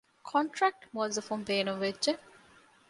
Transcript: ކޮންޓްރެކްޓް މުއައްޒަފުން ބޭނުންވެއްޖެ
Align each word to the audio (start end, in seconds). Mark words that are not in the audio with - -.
ކޮންޓްރެކްޓް 0.29 0.83
މުއައްޒަފުން 0.93 1.43
ބޭނުންވެއްޖެ 1.47 2.11